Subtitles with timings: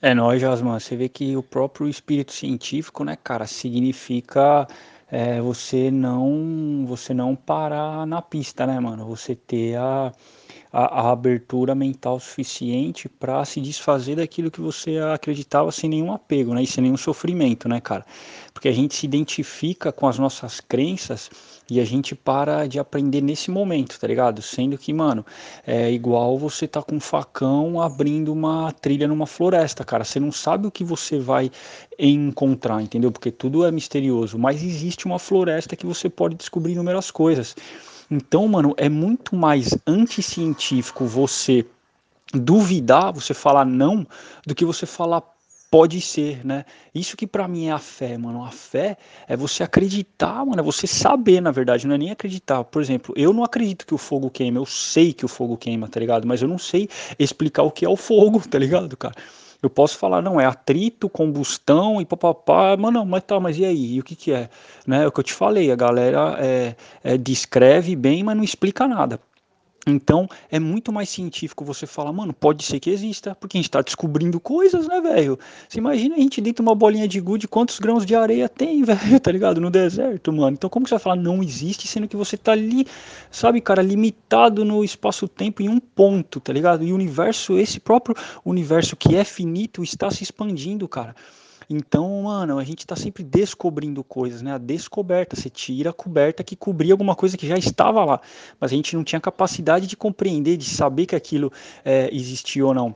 [0.00, 0.80] É nóis, Jasmine.
[0.80, 4.66] Você vê que o próprio espírito científico, né, cara, significa
[5.10, 9.06] é, você não você não parar na pista, né, mano?
[9.06, 10.12] Você ter a,
[10.72, 16.54] a, a abertura mental suficiente para se desfazer daquilo que você acreditava sem nenhum apego,
[16.54, 16.62] né?
[16.62, 18.04] E sem nenhum sofrimento, né, cara?
[18.52, 21.30] Porque a gente se identifica com as nossas crenças
[21.68, 24.40] e a gente para de aprender nesse momento, tá ligado?
[24.40, 25.26] Sendo que, mano,
[25.66, 30.04] é igual você tá com um facão abrindo uma trilha numa floresta, cara.
[30.04, 31.50] Você não sabe o que você vai
[31.98, 33.10] encontrar, entendeu?
[33.10, 37.54] Porque tudo é misterioso, mas existe uma floresta que você pode descobrir inúmeras coisas.
[38.10, 41.66] Então, mano, é muito mais anticientífico você
[42.32, 44.06] duvidar, você falar não,
[44.46, 45.22] do que você falar
[45.70, 46.64] pode ser, né?
[46.94, 48.44] Isso que para mim é a fé, mano.
[48.44, 52.64] A fé é você acreditar, mano, é você saber, na verdade, não é nem acreditar.
[52.64, 55.88] Por exemplo, eu não acredito que o fogo queima, eu sei que o fogo queima,
[55.88, 56.26] tá ligado?
[56.26, 56.88] Mas eu não sei
[57.18, 59.14] explicar o que é o fogo, tá ligado, cara?
[59.66, 63.64] Eu posso falar, não, é atrito, combustão e papapá, mas não, mas tá, mas e
[63.64, 63.94] aí?
[63.94, 64.48] E o que que é?
[64.86, 65.02] Né?
[65.02, 68.86] É o que eu te falei, a galera é, é, descreve bem, mas não explica
[68.86, 69.18] nada.
[69.88, 73.68] Então é muito mais científico você falar, mano, pode ser que exista, porque a gente
[73.68, 75.38] está descobrindo coisas, né, velho?
[75.68, 78.82] Você imagina a gente dentro de uma bolinha de gude, quantos grãos de areia tem,
[78.84, 79.60] velho, tá ligado?
[79.60, 80.54] No deserto, mano.
[80.54, 82.84] Então como que você vai falar não existe, sendo que você tá ali,
[83.30, 86.82] sabe, cara, limitado no espaço-tempo em um ponto, tá ligado?
[86.82, 91.14] E o universo, esse próprio universo que é finito, está se expandindo, cara.
[91.68, 94.52] Então, mano, a gente está sempre descobrindo coisas, né?
[94.54, 98.20] A descoberta, você tira a coberta que cobria alguma coisa que já estava lá,
[98.60, 101.52] mas a gente não tinha capacidade de compreender, de saber que aquilo
[101.84, 102.94] é, existia ou não.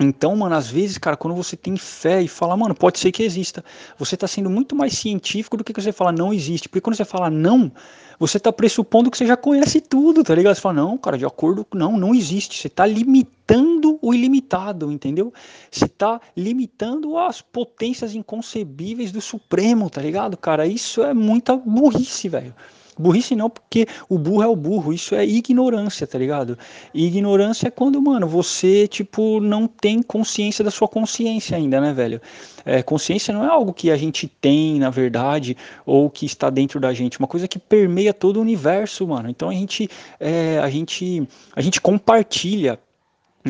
[0.00, 3.22] Então, mano, às vezes, cara, quando você tem fé e fala, mano, pode ser que
[3.24, 3.64] exista,
[3.98, 6.68] você está sendo muito mais científico do que você fala não existe.
[6.68, 7.72] Porque quando você fala não,
[8.16, 10.54] você está pressupondo que você já conhece tudo, tá ligado?
[10.54, 12.60] Você fala, não, cara, de acordo, não, não existe.
[12.60, 15.32] Você está limitando o ilimitado, entendeu?
[15.68, 20.64] Você está limitando as potências inconcebíveis do Supremo, tá ligado, cara?
[20.64, 22.54] Isso é muita burrice, velho.
[22.98, 26.58] Burrice não, porque o burro é o burro, isso é ignorância, tá ligado?
[26.92, 32.20] ignorância é quando, mano, você, tipo, não tem consciência da sua consciência ainda, né, velho?
[32.64, 35.56] É, consciência não é algo que a gente tem, na verdade,
[35.86, 39.28] ou que está dentro da gente, uma coisa que permeia todo o universo, mano.
[39.30, 39.88] Então a gente,
[40.18, 42.78] é, a gente, a gente compartilha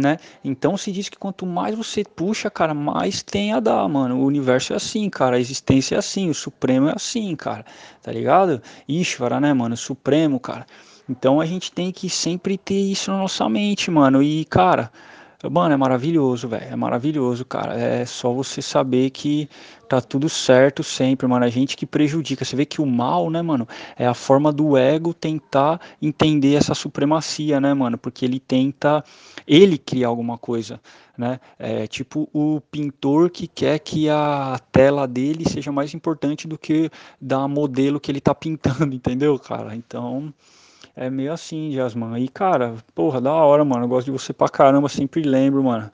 [0.01, 0.19] né?
[0.45, 4.19] Então se diz que quanto mais você puxa, cara, mais tem a dar, mano.
[4.19, 7.65] O universo é assim, cara, a existência é assim, o Supremo é assim, cara,
[8.03, 8.63] tá ligado?
[8.89, 9.77] Ishvara, né, mano?
[9.77, 10.67] Supremo, cara.
[11.09, 14.23] Então a gente tem que sempre ter isso na nossa mente, mano.
[14.23, 14.93] E, cara,
[15.45, 16.65] Mano, é maravilhoso, velho.
[16.65, 17.79] É maravilhoso, cara.
[17.79, 19.49] É só você saber que
[19.89, 21.45] tá tudo certo sempre, mano.
[21.45, 22.45] A gente que prejudica.
[22.45, 23.67] Você vê que o mal, né, mano,
[23.97, 27.97] é a forma do ego tentar entender essa supremacia, né, mano?
[27.97, 29.05] Porque ele tenta
[29.47, 30.81] ele criar alguma coisa,
[31.17, 31.39] né?
[31.57, 36.91] É tipo o pintor que quer que a tela dele seja mais importante do que
[37.21, 39.77] da modelo que ele tá pintando, entendeu, cara?
[39.77, 40.35] Então,
[40.99, 42.25] é meio assim, Jasmine.
[42.25, 43.85] E, cara, porra, da hora, mano.
[43.85, 45.91] Eu gosto de você pra caramba, sempre lembro, mano.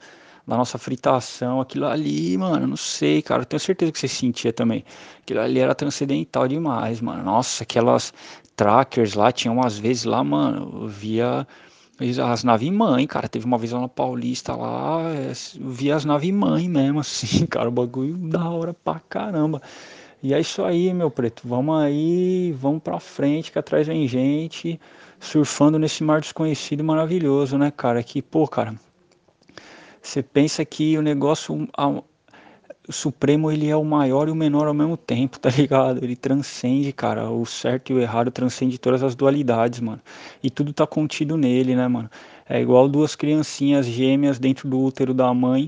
[0.47, 3.45] Da nossa fritação, aquilo ali, mano, não sei, cara.
[3.45, 4.83] Tenho certeza que você sentia também.
[5.21, 7.23] Aquilo ali era transcendental demais, mano.
[7.23, 8.13] Nossa, aquelas
[8.55, 11.47] trackers lá, tinha umas vezes lá, mano, eu via
[12.31, 13.27] as naves mãe, cara.
[13.27, 17.69] Teve uma vez lá na Paulista lá, eu via as naves mãe mesmo, assim, cara.
[17.69, 19.61] O bagulho da hora pra caramba.
[20.25, 21.43] E é isso aí, meu preto.
[21.47, 24.81] Vamos aí, vamos pra frente, que atrás vem gente
[25.19, 28.01] surfando nesse mar desconhecido maravilhoso, né, cara?
[28.01, 28.73] Que, pô, cara,
[30.01, 31.67] você pensa que o negócio,
[32.87, 36.03] o Supremo, ele é o maior e o menor ao mesmo tempo, tá ligado?
[36.03, 40.01] Ele transcende, cara, o certo e o errado transcende todas as dualidades, mano.
[40.41, 42.09] E tudo tá contido nele, né, mano?
[42.49, 45.67] É igual duas criancinhas gêmeas dentro do útero da mãe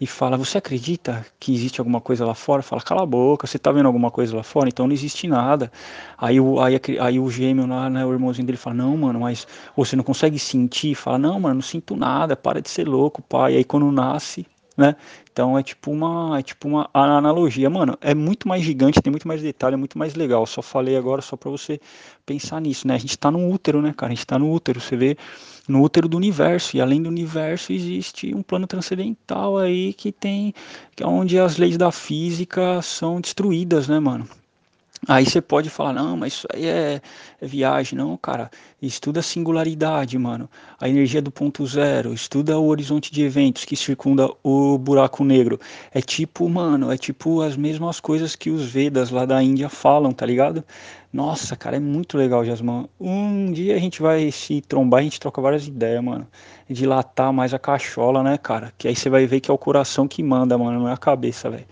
[0.00, 2.62] e fala: Você acredita que existe alguma coisa lá fora?
[2.62, 4.68] Fala: Cala a boca, você tá vendo alguma coisa lá fora?
[4.68, 5.70] Então não existe nada.
[6.18, 9.46] Aí o, aí, aí o gêmeo lá, né, o irmãozinho dele fala: Não, mano, mas
[9.76, 10.94] você não consegue sentir?
[10.94, 13.56] Fala: Não, mano, não sinto nada, para de ser louco, pai.
[13.56, 14.46] Aí quando nasce,
[14.76, 14.96] né?
[15.32, 17.96] Então é tipo uma, é tipo uma analogia, mano.
[18.00, 20.46] É muito mais gigante, tem muito mais detalhe, é muito mais legal.
[20.46, 21.80] Só falei agora só para você
[22.24, 22.94] pensar nisso, né?
[22.94, 24.12] A gente tá no útero, né, cara?
[24.12, 24.80] A gente tá no útero.
[24.80, 25.16] Você vê
[25.68, 26.76] no útero do universo.
[26.76, 30.54] E além do universo existe um plano transcendental aí que tem
[30.94, 34.28] que é onde as leis da física são destruídas, né, mano?
[35.08, 37.00] Aí você pode falar, não, mas isso aí é,
[37.40, 37.98] é viagem.
[37.98, 40.48] Não, cara, estuda a singularidade, mano.
[40.80, 45.58] A energia do ponto zero, estuda o horizonte de eventos que circunda o buraco negro.
[45.92, 50.12] É tipo, mano, é tipo as mesmas coisas que os Vedas lá da Índia falam,
[50.12, 50.64] tá ligado?
[51.12, 52.88] Nossa, cara, é muito legal, Jasmine.
[52.98, 56.26] Um dia a gente vai se trombar, a gente troca várias ideias, mano.
[56.68, 58.72] Dilatar mais a cachola, né, cara?
[58.78, 60.96] Que aí você vai ver que é o coração que manda, mano, não é a
[60.96, 61.66] cabeça, velho.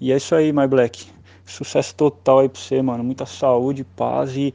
[0.00, 1.06] E é isso aí, my black.
[1.50, 3.02] Sucesso total aí pra você, mano.
[3.02, 4.54] Muita saúde, paz e.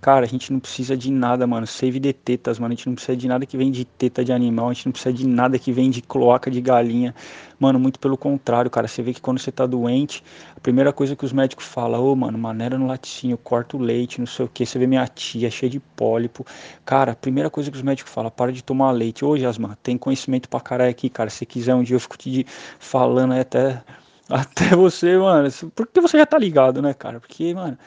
[0.00, 1.66] Cara, a gente não precisa de nada, mano.
[1.66, 2.74] Save de tetas, mano.
[2.74, 4.68] A gente não precisa de nada que vem de teta de animal.
[4.68, 7.14] A gente não precisa de nada que vem de cloaca de galinha.
[7.58, 8.86] Mano, muito pelo contrário, cara.
[8.86, 10.22] Você vê que quando você tá doente,
[10.54, 13.80] a primeira coisa que os médicos falam, ô, oh, mano, maneira no laticínio, corta o
[13.80, 14.66] leite, não sei o que.
[14.66, 16.44] Você vê minha tia cheia de pólipo.
[16.84, 19.24] Cara, a primeira coisa que os médicos falam, para de tomar leite.
[19.24, 21.30] Ô, Jasmine, tem conhecimento pra caralho aqui, cara.
[21.30, 22.44] Se quiser um dia eu fico te
[22.78, 23.82] falando aí até
[24.28, 25.48] até você, mano.
[25.74, 27.20] Porque você já tá ligado, né, cara?
[27.20, 27.78] Porque, mano,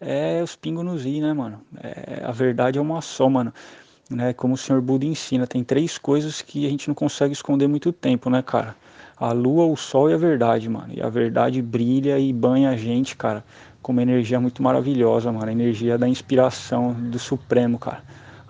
[0.00, 1.60] é os pingos nos i, né, mano?
[1.82, 3.52] É, a verdade é uma só, mano.
[4.10, 4.32] Né?
[4.32, 7.92] Como o senhor Buda ensina, tem três coisas que a gente não consegue esconder muito
[7.92, 8.76] tempo, né, cara?
[9.16, 10.92] A lua, o sol e a verdade, mano.
[10.92, 13.42] E a verdade brilha e banha a gente, cara,
[13.82, 15.48] com uma energia muito maravilhosa, mano.
[15.48, 18.02] A energia da inspiração do Supremo, cara.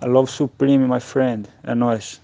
[0.03, 1.49] I love Supreme, my friend.
[1.63, 2.21] É nóis.